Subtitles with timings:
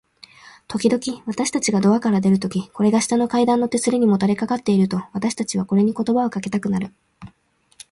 [0.67, 6.91] ときどき、私たちがドアから出るとき、これが下の階段の手すりにもたれかかっていると、私たちはこれに言葉をかけたくなる。